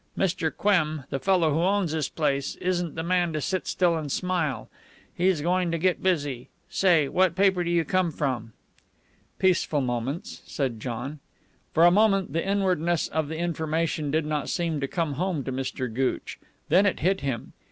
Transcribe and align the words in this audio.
Mr. 0.17 0.49
Qem, 0.49 1.03
the 1.11 1.19
fellow 1.19 1.51
who 1.53 1.59
owns 1.61 1.91
this 1.91 2.09
place 2.09 2.55
isn't 2.55 2.95
the 2.95 3.03
man 3.03 3.31
to 3.33 3.39
sit 3.39 3.67
still 3.67 3.95
and 3.95 4.11
smile. 4.11 4.67
He's 5.13 5.41
going 5.41 5.69
to 5.69 5.77
get 5.77 6.01
busy. 6.01 6.49
Say, 6.69 7.07
what 7.07 7.35
paper 7.35 7.63
do 7.63 7.69
you 7.69 7.85
come 7.85 8.09
from?" 8.11 8.53
"Peaceful 9.37 9.81
Moments," 9.81 10.41
said 10.47 10.79
John. 10.79 11.19
For 11.71 11.85
a 11.85 11.91
moment 11.91 12.33
the 12.33 12.43
inwardness 12.43 13.09
of 13.09 13.27
the 13.27 13.37
information 13.37 14.09
did 14.09 14.25
not 14.25 14.49
seem 14.49 14.79
to 14.79 14.87
come 14.87 15.13
home 15.21 15.43
to 15.43 15.51
Mr. 15.51 15.87
Gooch. 15.93 16.39
Then 16.69 16.87
it 16.87 17.01
hit 17.01 17.21
him. 17.21 17.53